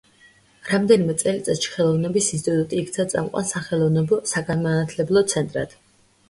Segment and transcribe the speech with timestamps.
[0.67, 5.79] რამდენიმე წელიწადში ხელოვნების ინსტიტუტი იქცა წამყვან სახელოვნებო საგანმანათლებლო ცენტრად.